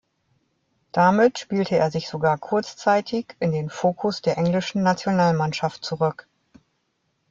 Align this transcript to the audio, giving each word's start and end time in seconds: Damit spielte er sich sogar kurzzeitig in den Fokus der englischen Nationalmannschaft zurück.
Damit 0.93 1.37
spielte 1.37 1.75
er 1.75 1.91
sich 1.91 2.07
sogar 2.09 2.35
kurzzeitig 2.39 3.35
in 3.39 3.51
den 3.51 3.69
Fokus 3.69 4.23
der 4.23 4.35
englischen 4.35 4.81
Nationalmannschaft 4.81 5.85
zurück. 5.85 6.27